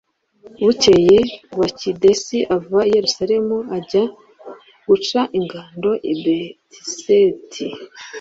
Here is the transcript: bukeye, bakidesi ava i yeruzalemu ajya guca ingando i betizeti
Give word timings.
bukeye, 0.65 1.17
bakidesi 1.59 2.37
ava 2.55 2.79
i 2.85 2.91
yeruzalemu 2.95 3.57
ajya 3.77 4.03
guca 4.87 5.21
ingando 5.37 5.91
i 6.11 6.13
betizeti 6.23 7.65